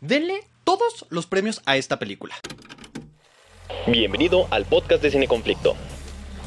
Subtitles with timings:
[0.00, 2.34] denle todos los premios a esta película.
[3.86, 5.74] Bienvenido al podcast de Cine Conflicto.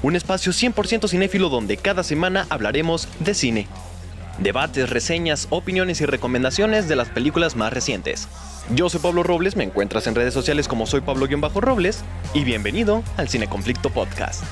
[0.01, 3.67] Un espacio 100% cinéfilo donde cada semana hablaremos de cine.
[4.39, 8.27] Debates, reseñas, opiniones y recomendaciones de las películas más recientes.
[8.73, 13.29] Yo soy Pablo Robles, me encuentras en redes sociales como soy Pablo-Robles y bienvenido al
[13.29, 14.43] Cine Conflicto Podcast.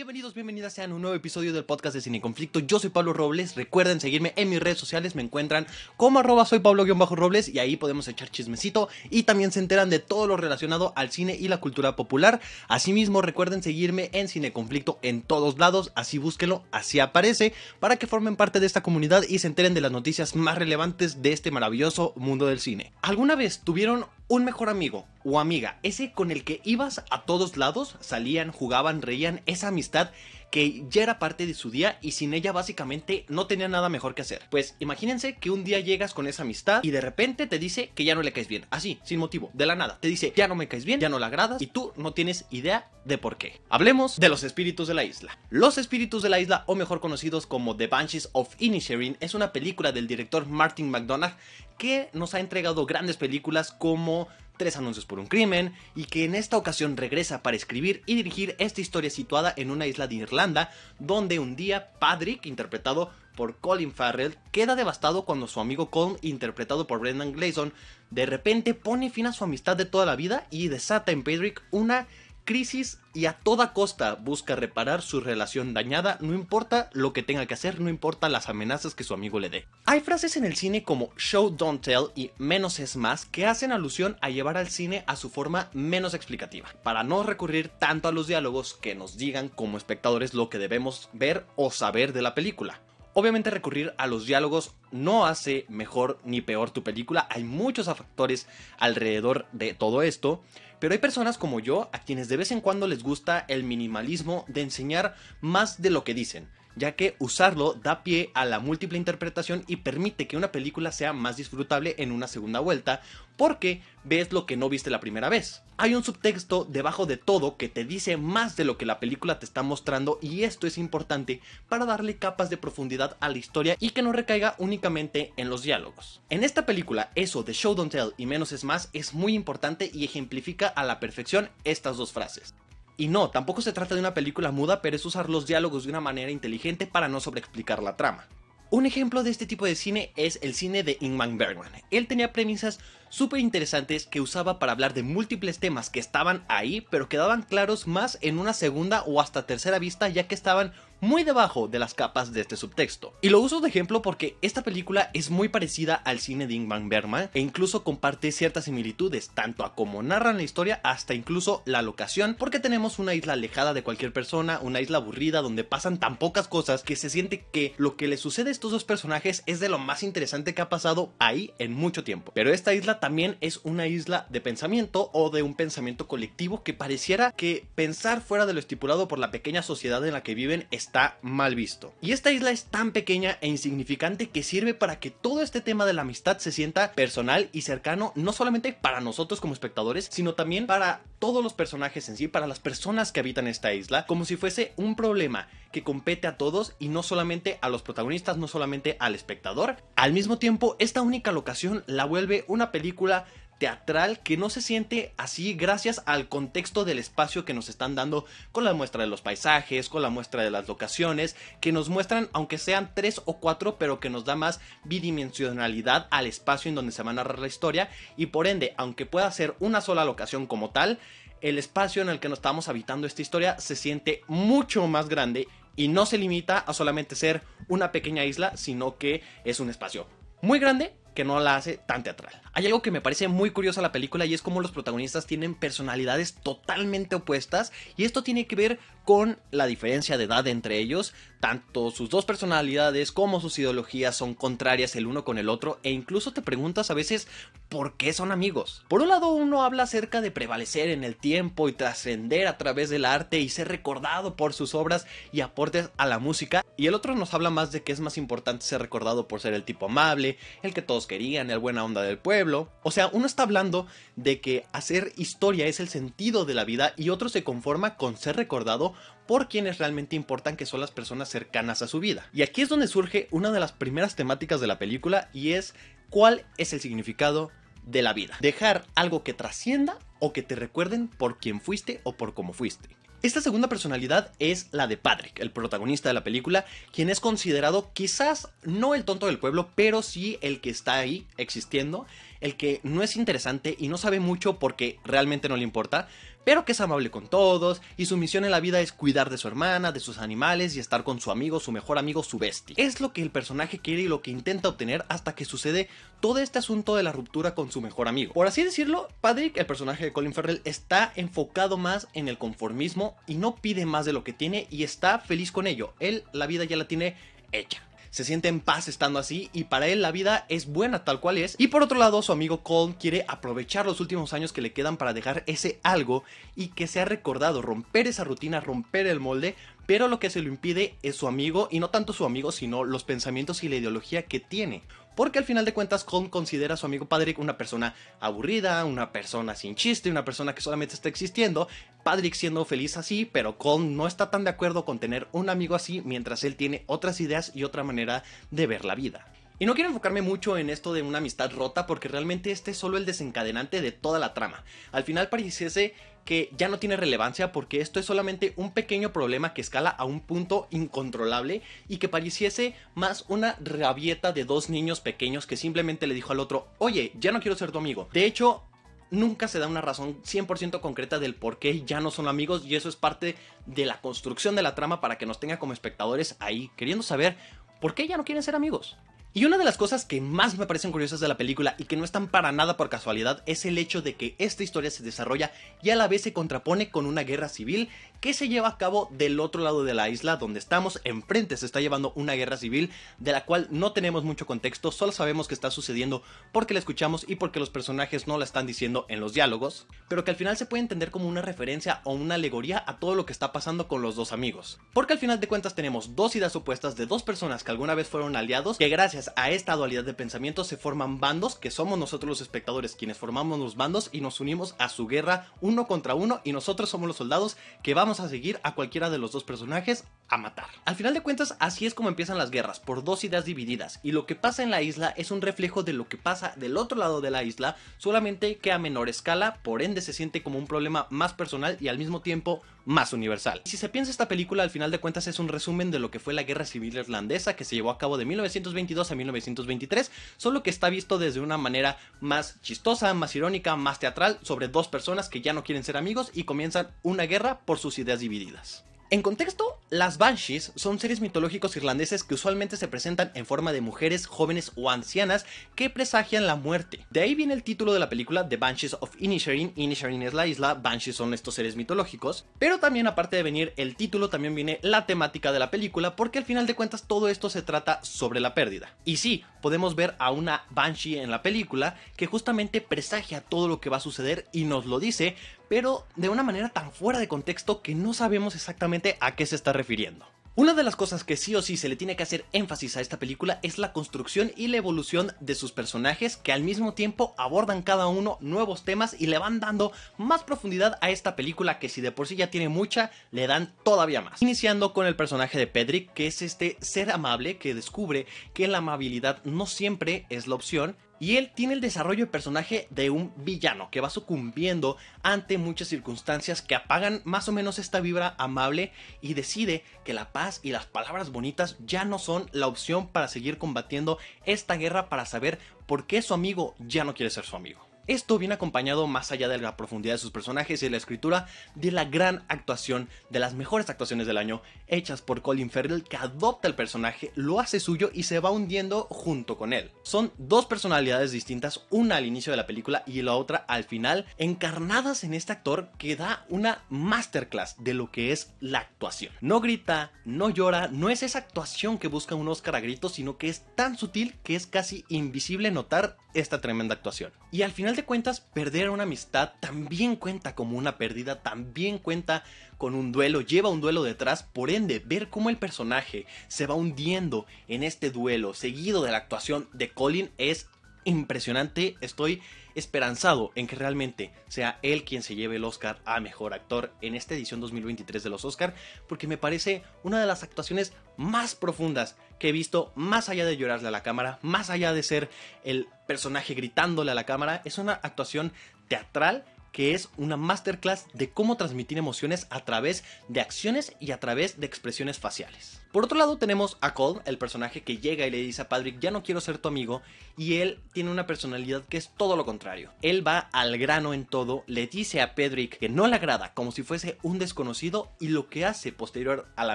[0.00, 2.60] Bienvenidos, bienvenidas sean un nuevo episodio del podcast de Cine Conflicto.
[2.60, 3.54] Yo soy Pablo Robles.
[3.54, 5.14] Recuerden seguirme en mis redes sociales.
[5.14, 5.66] Me encuentran
[5.98, 10.26] como arroba soy Pablo-Robles y ahí podemos echar chismecito y también se enteran de todo
[10.26, 12.40] lo relacionado al cine y la cultura popular.
[12.66, 15.92] Asimismo, recuerden seguirme en Cine Conflicto en todos lados.
[15.94, 19.82] Así búsquenlo, así aparece, para que formen parte de esta comunidad y se enteren de
[19.82, 22.94] las noticias más relevantes de este maravilloso mundo del cine.
[23.02, 27.56] ¿Alguna vez tuvieron un mejor amigo o amiga, ese con el que ibas a todos
[27.56, 30.10] lados, salían, jugaban, reían, esa amistad
[30.50, 34.14] que ya era parte de su día y sin ella básicamente no tenía nada mejor
[34.14, 34.42] que hacer.
[34.50, 38.04] Pues imagínense que un día llegas con esa amistad y de repente te dice que
[38.04, 39.98] ya no le caes bien, así, sin motivo, de la nada.
[40.00, 42.46] Te dice, ya no me caes bien, ya no la agradas y tú no tienes
[42.50, 43.60] idea de por qué.
[43.68, 45.38] Hablemos de los espíritus de la isla.
[45.48, 49.52] Los espíritus de la isla, o mejor conocidos como The Banshees of Inisherin, es una
[49.52, 51.36] película del director Martin McDonagh
[51.78, 54.28] que nos ha entregado grandes películas como
[54.60, 58.56] Tres anuncios por un crimen, y que en esta ocasión regresa para escribir y dirigir
[58.58, 63.90] esta historia situada en una isla de Irlanda, donde un día Patrick, interpretado por Colin
[63.90, 67.72] Farrell, queda devastado cuando su amigo Colm, interpretado por Brendan Gleeson,
[68.10, 71.62] de repente pone fin a su amistad de toda la vida y desata en Patrick
[71.70, 72.06] una
[72.44, 77.46] crisis y a toda costa busca reparar su relación dañada, no importa lo que tenga
[77.46, 79.66] que hacer, no importa las amenazas que su amigo le dé.
[79.86, 83.72] Hay frases en el cine como show, don't tell y menos es más que hacen
[83.72, 88.12] alusión a llevar al cine a su forma menos explicativa, para no recurrir tanto a
[88.12, 92.34] los diálogos que nos digan como espectadores lo que debemos ver o saber de la
[92.34, 92.80] película.
[93.12, 98.46] Obviamente recurrir a los diálogos no hace mejor ni peor tu película, hay muchos factores
[98.78, 100.42] alrededor de todo esto,
[100.78, 104.44] pero hay personas como yo a quienes de vez en cuando les gusta el minimalismo
[104.46, 108.98] de enseñar más de lo que dicen, ya que usarlo da pie a la múltiple
[108.98, 113.02] interpretación y permite que una película sea más disfrutable en una segunda vuelta,
[113.36, 115.62] porque ves lo que no viste la primera vez.
[115.76, 119.38] Hay un subtexto debajo de todo que te dice más de lo que la película
[119.38, 123.76] te está mostrando y esto es importante para darle capas de profundidad a la historia
[123.78, 126.20] y que no recaiga únicamente en los diálogos.
[126.28, 129.90] En esta película, eso de show don't tell y menos es más es muy importante
[129.92, 132.54] y ejemplifica a la perfección estas dos frases.
[133.00, 135.88] Y no, tampoco se trata de una película muda, pero es usar los diálogos de
[135.88, 138.28] una manera inteligente para no sobreexplicar la trama.
[138.68, 141.72] Un ejemplo de este tipo de cine es el cine de Ingmar Bergman.
[141.90, 142.78] Él tenía premisas
[143.08, 147.86] súper interesantes que usaba para hablar de múltiples temas que estaban ahí, pero quedaban claros
[147.86, 151.94] más en una segunda o hasta tercera vista, ya que estaban muy debajo de las
[151.94, 153.12] capas de este subtexto.
[153.20, 156.82] Y lo uso de ejemplo porque esta película es muy parecida al cine de Ingmar
[156.84, 161.82] Bergman e incluso comparte ciertas similitudes, tanto a cómo narran la historia hasta incluso la
[161.82, 166.16] locación, porque tenemos una isla alejada de cualquier persona, una isla aburrida donde pasan tan
[166.16, 169.60] pocas cosas que se siente que lo que le sucede a estos dos personajes es
[169.60, 172.32] de lo más interesante que ha pasado ahí en mucho tiempo.
[172.34, 176.74] Pero esta isla también es una isla de pensamiento o de un pensamiento colectivo que
[176.74, 180.66] pareciera que pensar fuera de lo estipulado por la pequeña sociedad en la que viven
[180.90, 181.94] está mal visto.
[182.02, 185.86] Y esta isla es tan pequeña e insignificante que sirve para que todo este tema
[185.86, 190.34] de la amistad se sienta personal y cercano, no solamente para nosotros como espectadores, sino
[190.34, 194.24] también para todos los personajes en sí, para las personas que habitan esta isla, como
[194.24, 198.48] si fuese un problema que compete a todos y no solamente a los protagonistas, no
[198.48, 199.76] solamente al espectador.
[199.94, 203.26] Al mismo tiempo, esta única locación la vuelve una película
[203.60, 208.24] teatral que no se siente así gracias al contexto del espacio que nos están dando
[208.52, 212.30] con la muestra de los paisajes, con la muestra de las locaciones, que nos muestran,
[212.32, 216.90] aunque sean tres o cuatro, pero que nos da más bidimensionalidad al espacio en donde
[216.90, 217.90] se va a narrar la historia.
[218.16, 220.98] Y por ende, aunque pueda ser una sola locación como tal,
[221.42, 225.48] el espacio en el que nos estamos habitando esta historia se siente mucho más grande
[225.76, 230.06] y no se limita a solamente ser una pequeña isla, sino que es un espacio
[230.40, 232.32] muy grande que no la hace tan teatral.
[232.54, 235.26] Hay algo que me parece muy curioso a la película y es como los protagonistas
[235.26, 240.78] tienen personalidades totalmente opuestas y esto tiene que ver con la diferencia de edad entre
[240.78, 245.78] ellos, tanto sus dos personalidades como sus ideologías son contrarias el uno con el otro
[245.82, 247.28] e incluso te preguntas a veces
[247.68, 248.84] por qué son amigos.
[248.88, 252.88] Por un lado uno habla acerca de prevalecer en el tiempo y trascender a través
[252.88, 256.94] del arte y ser recordado por sus obras y aportes a la música y el
[256.94, 259.86] otro nos habla más de que es más importante ser recordado por ser el tipo
[259.86, 262.70] amable, el que todos querían, el buena onda del pueblo.
[262.84, 266.94] O sea, uno está hablando de que hacer historia es el sentido de la vida
[266.96, 268.94] y otro se conforma con ser recordado
[269.26, 272.28] por quienes realmente importan, que son las personas cercanas a su vida.
[272.32, 275.74] Y aquí es donde surge una de las primeras temáticas de la película y es
[276.10, 277.50] cuál es el significado
[277.84, 278.36] de la vida.
[278.40, 282.88] Dejar algo que trascienda o que te recuerden por quién fuiste o por cómo fuiste.
[283.22, 287.90] Esta segunda personalidad es la de Patrick, el protagonista de la película, quien es considerado
[287.92, 292.06] quizás no el tonto del pueblo, pero sí el que está ahí existiendo,
[292.40, 296.08] el que no es interesante y no sabe mucho porque realmente no le importa,
[296.44, 299.38] pero que es amable con todos y su misión en la vida es cuidar de
[299.38, 302.74] su hermana, de sus animales y estar con su amigo, su mejor amigo, su bestie.
[302.78, 305.88] Es lo que el personaje quiere y lo que intenta obtener hasta que sucede
[306.20, 308.32] todo este asunto de la ruptura con su mejor amigo.
[308.32, 313.16] Por así decirlo, Patrick, el personaje de Colin Farrell, está enfocado más en el conformismo
[313.26, 315.94] y no pide más de lo que tiene y está feliz con ello.
[316.00, 317.16] Él la vida ya la tiene
[317.52, 321.20] hecha se siente en paz estando así y para él la vida es buena tal
[321.20, 321.54] cual es.
[321.58, 324.96] Y por otro lado, su amigo Colm quiere aprovechar los últimos años que le quedan
[324.96, 326.24] para dejar ese algo
[326.56, 329.54] y que se ha recordado, romper esa rutina, romper el molde
[329.86, 332.84] pero lo que se lo impide es su amigo, y no tanto su amigo, sino
[332.84, 334.82] los pensamientos y la ideología que tiene.
[335.16, 339.12] Porque al final de cuentas, Colm considera a su amigo Patrick una persona aburrida, una
[339.12, 341.68] persona sin chiste, una persona que solamente está existiendo.
[342.04, 345.74] Patrick siendo feliz así, pero Colm no está tan de acuerdo con tener un amigo
[345.74, 349.26] así mientras él tiene otras ideas y otra manera de ver la vida.
[349.60, 352.78] Y no quiero enfocarme mucho en esto de una amistad rota porque realmente este es
[352.78, 354.64] solo el desencadenante de toda la trama.
[354.90, 355.92] Al final pareciese
[356.24, 360.06] que ya no tiene relevancia porque esto es solamente un pequeño problema que escala a
[360.06, 366.06] un punto incontrolable y que pareciese más una rabieta de dos niños pequeños que simplemente
[366.06, 368.08] le dijo al otro, oye, ya no quiero ser tu amigo.
[368.14, 368.62] De hecho,
[369.10, 372.76] nunca se da una razón 100% concreta del por qué ya no son amigos y
[372.76, 373.36] eso es parte
[373.66, 377.36] de la construcción de la trama para que nos tenga como espectadores ahí queriendo saber
[377.82, 378.96] por qué ya no quieren ser amigos.
[379.32, 381.94] Y una de las cosas que más me parecen curiosas de la película y que
[381.94, 385.52] no están para nada por casualidad es el hecho de que esta historia se desarrolla
[385.84, 387.90] y a la vez se contrapone con una guerra civil
[388.20, 391.64] que se lleva a cabo del otro lado de la isla donde estamos enfrente se
[391.64, 395.54] está llevando una guerra civil de la cual no tenemos mucho contexto, solo sabemos que
[395.54, 399.32] está sucediendo porque la escuchamos y porque los personajes no la están diciendo en los
[399.32, 402.98] diálogos, pero que al final se puede entender como una referencia o una alegoría a
[402.98, 404.80] todo lo que está pasando con los dos amigos.
[404.92, 408.08] Porque al final de cuentas tenemos dos ideas opuestas de dos personas que alguna vez
[408.08, 412.28] fueron aliados que gracias a esta dualidad de pensamiento se forman bandos que somos nosotros
[412.28, 416.40] los espectadores quienes formamos los bandos y nos unimos a su guerra uno contra uno
[416.44, 420.04] y nosotros somos los soldados que vamos a seguir a cualquiera de los dos personajes
[420.28, 420.66] a matar.
[420.84, 424.12] Al final de cuentas, así es como empiezan las guerras, por dos ideas divididas, y
[424.12, 426.96] lo que pasa en la isla es un reflejo de lo que pasa del otro
[426.96, 430.66] lado de la isla, solamente que a menor escala, por ende se siente como un
[430.66, 433.62] problema más personal y al mismo tiempo más universal.
[433.64, 436.18] Si se piensa esta película, al final de cuentas es un resumen de lo que
[436.18, 440.64] fue la guerra civil irlandesa que se llevó a cabo de 1922 a 1923, solo
[440.64, 445.28] que está visto desde una manera más chistosa, más irónica, más teatral, sobre dos personas
[445.28, 448.84] que ya no quieren ser amigos y comienzan una guerra por sus ideas divididas.
[449.12, 453.80] En contexto, las Banshees son seres mitológicos irlandeses que usualmente se presentan en forma de
[453.80, 457.04] mujeres jóvenes o ancianas que presagian la muerte.
[457.10, 459.72] De ahí viene el título de la película The Banshees of Inisherin.
[459.74, 462.44] Inisherin es la isla, Banshees son estos seres mitológicos.
[462.60, 466.38] Pero también aparte de venir el título, también viene la temática de la película porque
[466.38, 468.94] al final de cuentas todo esto se trata sobre la pérdida.
[469.04, 473.80] Y sí, podemos ver a una Banshee en la película que justamente presagia todo lo
[473.80, 475.34] que va a suceder y nos lo dice,
[475.68, 479.56] pero de una manera tan fuera de contexto que no sabemos exactamente a qué se
[479.56, 480.26] está refiriendo.
[480.56, 483.00] Una de las cosas que sí o sí se le tiene que hacer énfasis a
[483.00, 487.34] esta película es la construcción y la evolución de sus personajes que al mismo tiempo
[487.38, 491.88] abordan cada uno nuevos temas y le van dando más profundidad a esta película que
[491.88, 494.42] si de por sí ya tiene mucha, le dan todavía más.
[494.42, 498.78] Iniciando con el personaje de Pedrick, que es este ser amable que descubre que la
[498.78, 503.32] amabilidad no siempre es la opción y él tiene el desarrollo de personaje de un
[503.36, 508.92] villano que va sucumbiendo ante muchas circunstancias que apagan más o menos esta vibra amable
[509.20, 513.28] y decide que la paz y las palabras bonitas ya no son la opción para
[513.28, 517.54] seguir combatiendo esta guerra para saber por qué su amigo ya no quiere ser su
[517.54, 517.89] amigo.
[518.06, 521.46] Esto viene acompañado más allá de la profundidad de sus personajes y de la escritura
[521.74, 526.16] de la gran actuación, de las mejores actuaciones del año, hechas por Colin Farrell que
[526.16, 529.90] adopta el personaje, lo hace suyo y se va hundiendo junto con él.
[530.02, 534.26] Son dos personalidades distintas, una al inicio de la película y la otra al final,
[534.38, 539.32] encarnadas en este actor que da una masterclass de lo que es la actuación.
[539.40, 543.38] No grita, no llora, no es esa actuación que busca un Oscar a gritos, sino
[543.38, 547.32] que es tan sutil que es casi invisible notar esta tremenda actuación.
[547.50, 552.44] Y al final de cuentas, perder una amistad también cuenta como una pérdida, también cuenta
[552.78, 556.74] con un duelo, lleva un duelo detrás, por ende, ver cómo el personaje se va
[556.74, 560.66] hundiendo en este duelo, seguido de la actuación de Colin, es
[561.04, 561.96] impresionante.
[562.00, 562.42] Estoy
[562.74, 567.14] esperanzado en que realmente sea él quien se lleve el Oscar a Mejor Actor en
[567.14, 568.74] esta edición 2023 de los Oscar,
[569.08, 573.56] porque me parece una de las actuaciones más profundas que he visto, más allá de
[573.56, 575.28] llorarle a la cámara, más allá de ser
[575.64, 578.52] el personaje gritándole a la cámara, es una actuación
[578.88, 584.20] teatral que es una masterclass de cómo transmitir emociones a través de acciones y a
[584.20, 585.82] través de expresiones faciales.
[585.92, 589.00] Por otro lado tenemos a Colm, el personaje que llega y le dice a Patrick,
[589.00, 590.02] ya no quiero ser tu amigo,
[590.40, 592.90] y él tiene una personalidad que es todo lo contrario.
[593.02, 596.72] Él va al grano en todo, le dice a Patrick que no le agrada como
[596.72, 599.74] si fuese un desconocido y lo que hace posterior a la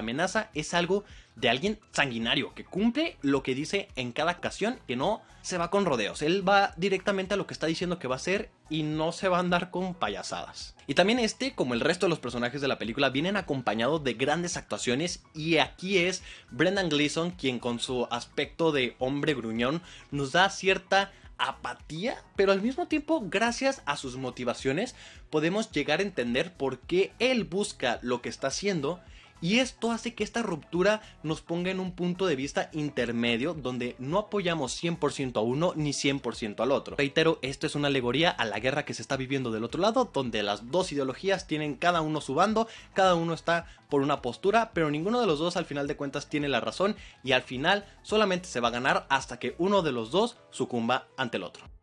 [0.00, 1.04] amenaza es algo
[1.36, 5.70] de alguien sanguinario, que cumple lo que dice en cada ocasión, que no se va
[5.70, 6.20] con rodeos.
[6.22, 9.28] Él va directamente a lo que está diciendo que va a hacer y no se
[9.28, 10.75] va a andar con payasadas.
[10.86, 14.14] Y también este, como el resto de los personajes de la película, vienen acompañados de
[14.14, 15.22] grandes actuaciones.
[15.34, 21.12] Y aquí es Brendan Gleeson quien con su aspecto de hombre gruñón nos da cierta
[21.38, 24.94] apatía, pero al mismo tiempo, gracias a sus motivaciones,
[25.30, 29.00] podemos llegar a entender por qué él busca lo que está haciendo
[29.40, 33.96] y esto hace que esta ruptura nos ponga en un punto de vista intermedio donde
[33.98, 36.96] no apoyamos 100% a uno ni 100% al otro.
[36.96, 40.10] Reitero, esto es una alegoría a la guerra que se está viviendo del otro lado,
[40.12, 44.70] donde las dos ideologías tienen cada uno su bando, cada uno está por una postura,
[44.74, 47.84] pero ninguno de los dos al final de cuentas tiene la razón y al final
[48.02, 51.75] solamente se va a ganar hasta que uno de los dos sucumba ante el otro.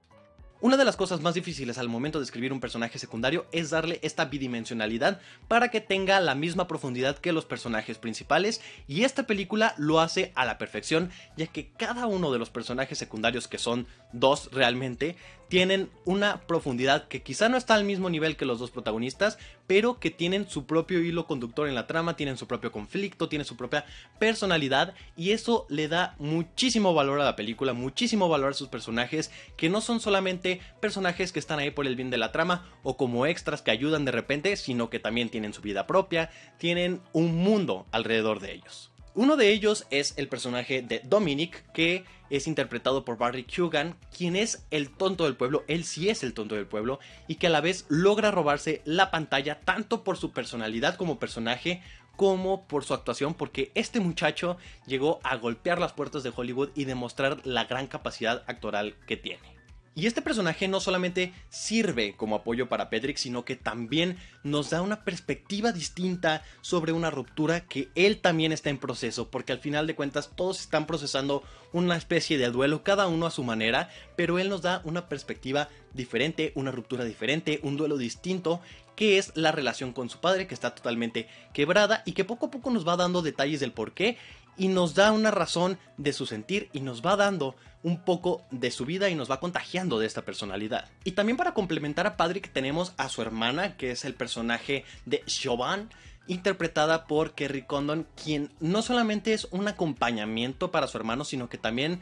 [0.63, 3.99] Una de las cosas más difíciles al momento de escribir un personaje secundario es darle
[4.01, 9.75] esta bidimensionalidad para que tenga la misma profundidad que los personajes principales y esta película
[9.77, 13.87] lo hace a la perfección ya que cada uno de los personajes secundarios que son
[14.13, 15.17] dos realmente
[15.53, 19.99] tienen una profundidad que quizá no está al mismo nivel que los dos protagonistas, pero
[19.99, 23.55] que tienen su propio hilo conductor en la trama, tienen su propio conflicto, tienen su
[23.55, 23.85] propia
[24.17, 29.29] personalidad y eso le da muchísimo valor a la película, muchísimo valor a sus personajes,
[29.55, 32.97] que no son solamente personajes que están ahí por el bien de la trama o
[32.97, 37.35] como extras que ayudan de repente, sino que también tienen su vida propia, tienen un
[37.35, 38.92] mundo alrededor de ellos.
[39.15, 44.35] Uno de ellos es el personaje de Dominic, que es interpretado por Barry Kugan, quien
[44.35, 47.51] es el tonto del pueblo, él sí es el tonto del pueblo, y que a
[47.51, 51.83] la vez logra robarse la pantalla tanto por su personalidad como personaje,
[52.15, 56.85] como por su actuación, porque este muchacho llegó a golpear las puertas de Hollywood y
[56.85, 59.62] demostrar la gran capacidad actoral que tiene.
[59.95, 64.81] Y este personaje no solamente sirve como apoyo para Pedrick, sino que también nos da
[64.81, 69.85] una perspectiva distinta sobre una ruptura que él también está en proceso, porque al final
[69.85, 74.39] de cuentas todos están procesando una especie de duelo, cada uno a su manera, pero
[74.39, 78.61] él nos da una perspectiva diferente, una ruptura diferente, un duelo distinto,
[78.95, 82.51] que es la relación con su padre, que está totalmente quebrada y que poco a
[82.51, 84.17] poco nos va dando detalles del por qué
[84.57, 88.71] y nos da una razón de su sentir y nos va dando un poco de
[88.71, 90.89] su vida y nos va contagiando de esta personalidad.
[91.03, 95.23] Y también para complementar a Patrick tenemos a su hermana, que es el personaje de
[95.25, 95.89] Siobhan,
[96.27, 101.57] interpretada por Kerry Condon, quien no solamente es un acompañamiento para su hermano, sino que
[101.57, 101.99] también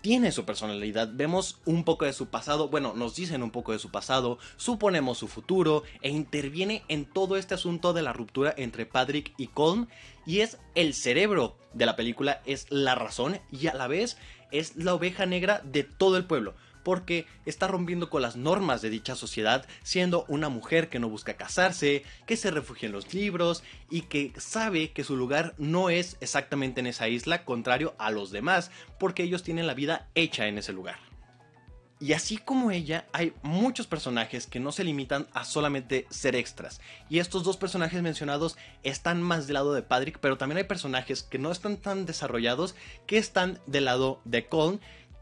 [0.00, 3.78] tiene su personalidad, vemos un poco de su pasado, bueno, nos dicen un poco de
[3.78, 8.86] su pasado, suponemos su futuro e interviene en todo este asunto de la ruptura entre
[8.86, 9.88] Patrick y Colm
[10.26, 14.16] y es el cerebro de la película, es la razón y a la vez
[14.50, 18.90] es la oveja negra de todo el pueblo porque está rompiendo con las normas de
[18.90, 23.62] dicha sociedad, siendo una mujer que no busca casarse, que se refugia en los libros
[23.90, 28.30] y que sabe que su lugar no es exactamente en esa isla, contrario a los
[28.30, 31.10] demás, porque ellos tienen la vida hecha en ese lugar.
[32.02, 36.80] Y así como ella, hay muchos personajes que no se limitan a solamente ser extras.
[37.10, 41.22] Y estos dos personajes mencionados están más del lado de Patrick, pero también hay personajes
[41.22, 42.74] que no están tan desarrollados
[43.06, 44.80] que están del lado de Colm,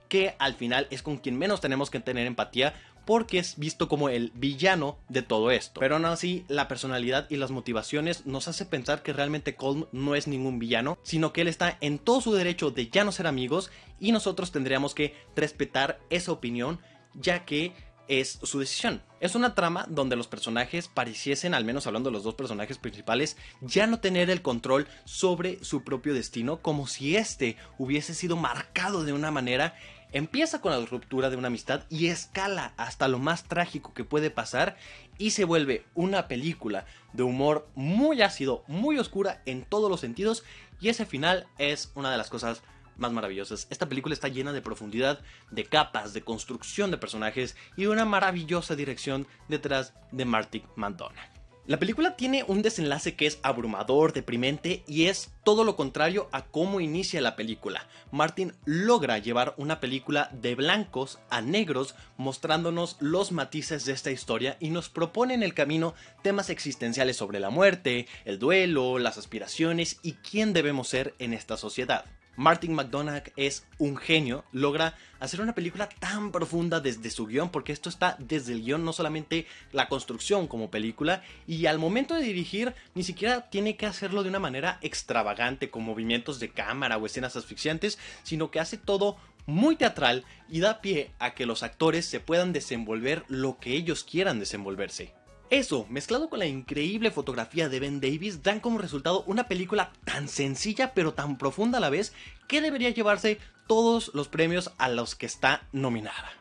[0.09, 2.75] que al final es con quien menos tenemos que tener empatía
[3.09, 5.81] porque es visto como el villano de todo esto.
[5.81, 10.15] Pero aún así, la personalidad y las motivaciones nos hace pensar que realmente Colm no
[10.15, 13.27] es ningún villano, sino que él está en todo su derecho de ya no ser
[13.27, 16.81] amigos y nosotros tendríamos que respetar esa opinión,
[17.15, 17.73] ya que
[18.09, 19.03] es su decisión.
[19.21, 23.37] Es una trama donde los personajes pareciesen, al menos hablando de los dos personajes principales,
[23.61, 29.05] ya no tener el control sobre su propio destino, como si éste hubiese sido marcado
[29.05, 29.75] de una manera
[30.13, 34.31] Empieza con la ruptura de una amistad y escala hasta lo más trágico que puede
[34.31, 34.77] pasar
[35.19, 40.45] y se vuelve una película de humor muy ácido, muy oscura en todos los sentidos
[40.81, 42.63] y ese final es una de las cosas
[42.97, 43.67] más maravillosas.
[43.69, 48.77] Esta película está llena de profundidad, de capas, de construcción de personajes y una maravillosa
[48.77, 51.38] dirección detrás de Marty McDonagh.
[51.69, 56.47] La película tiene un desenlace que es abrumador, deprimente y es todo lo contrario a
[56.47, 57.87] cómo inicia la película.
[58.11, 64.57] Martin logra llevar una película de blancos a negros mostrándonos los matices de esta historia
[64.61, 69.99] y nos propone en el camino temas existenciales sobre la muerte, el duelo, las aspiraciones
[70.03, 72.07] y quién debemos ser en esta sociedad.
[72.39, 77.73] Martin McDonagh es un genio, logra hacer una película tan profunda desde su guion, porque
[77.73, 82.23] esto está desde el guion, no solamente la construcción como película, y al momento de
[82.23, 87.07] dirigir ni siquiera tiene que hacerlo de una manera extravagante, con movimientos de cámara o
[87.07, 89.17] escenas asfixiantes, sino que hace todo
[89.47, 94.05] muy teatral y da pie a que los actores se puedan desenvolver lo que ellos
[94.05, 95.18] quieran desenvolverse.
[95.51, 100.29] Eso, mezclado con la increíble fotografía de Ben Davis, dan como resultado una película tan
[100.29, 102.13] sencilla pero tan profunda a la vez
[102.47, 106.33] que debería llevarse todos los premios a los que está nominada.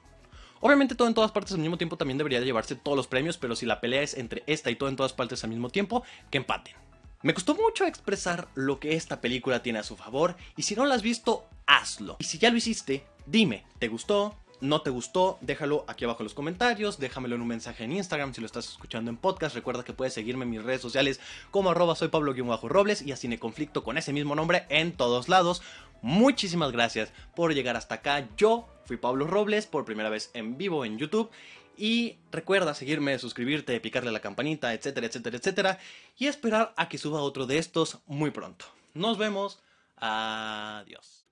[0.60, 3.56] Obviamente todo en todas partes al mismo tiempo también debería llevarse todos los premios, pero
[3.56, 6.40] si la pelea es entre esta y todo en todas partes al mismo tiempo, que
[6.40, 6.76] empaten.
[7.22, 10.86] Me costó mucho expresar lo que esta película tiene a su favor, y si no
[10.86, 12.18] la has visto, hazlo.
[12.20, 14.36] Y si ya lo hiciste, dime, ¿te gustó?
[14.60, 18.34] No te gustó, déjalo aquí abajo en los comentarios, déjamelo en un mensaje en Instagram
[18.34, 19.56] si lo estás escuchando en podcast.
[19.56, 21.20] Recuerda que puedes seguirme en mis redes sociales
[21.52, 25.62] como arroba soy Pablo-Robles y así Conflicto con ese mismo nombre en todos lados.
[26.02, 28.28] Muchísimas gracias por llegar hasta acá.
[28.38, 31.30] Yo fui Pablo Robles por primera vez en vivo en YouTube.
[31.76, 35.80] Y recuerda seguirme, suscribirte, picarle a la campanita, etcétera, etcétera, etcétera.
[36.18, 38.66] Y esperar a que suba otro de estos muy pronto.
[38.94, 39.60] Nos vemos.
[39.98, 41.27] Adiós.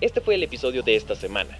[0.00, 1.56] Este fue el episodio de esta semana.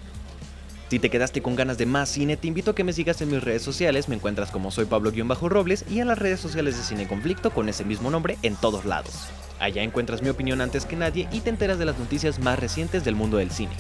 [0.91, 3.31] Si te quedaste con ganas de más cine, te invito a que me sigas en
[3.31, 7.09] mis redes sociales, me encuentras como soy Pablo-Robles y en las redes sociales de Cine
[7.09, 9.29] Conflicto con ese mismo nombre en todos lados.
[9.59, 13.05] Allá encuentras mi opinión antes que nadie y te enteras de las noticias más recientes
[13.05, 13.73] del mundo del cine.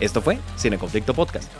[0.00, 1.50] Esto fue Cine Conflicto Podcast.